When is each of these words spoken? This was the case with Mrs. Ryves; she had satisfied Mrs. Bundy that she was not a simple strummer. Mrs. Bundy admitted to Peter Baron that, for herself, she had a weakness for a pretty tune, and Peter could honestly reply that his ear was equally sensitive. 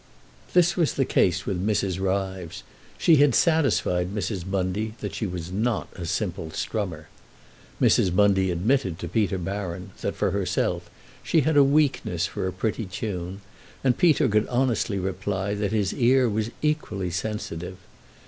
This 0.53 0.75
was 0.75 0.95
the 0.95 1.05
case 1.05 1.45
with 1.45 1.63
Mrs. 1.63 1.99
Ryves; 2.03 2.63
she 2.97 3.17
had 3.17 3.35
satisfied 3.35 4.09
Mrs. 4.11 4.49
Bundy 4.49 4.95
that 4.99 5.13
she 5.13 5.27
was 5.27 5.51
not 5.51 5.89
a 5.93 6.07
simple 6.07 6.49
strummer. 6.49 7.05
Mrs. 7.79 8.15
Bundy 8.15 8.49
admitted 8.49 8.97
to 8.97 9.07
Peter 9.07 9.37
Baron 9.37 9.91
that, 10.01 10.15
for 10.15 10.31
herself, 10.31 10.89
she 11.21 11.41
had 11.41 11.55
a 11.55 11.63
weakness 11.63 12.25
for 12.25 12.47
a 12.47 12.51
pretty 12.51 12.85
tune, 12.85 13.41
and 13.83 13.95
Peter 13.95 14.27
could 14.27 14.47
honestly 14.47 14.97
reply 14.97 15.53
that 15.53 15.71
his 15.71 15.93
ear 15.93 16.27
was 16.27 16.49
equally 16.63 17.11
sensitive. 17.11 17.77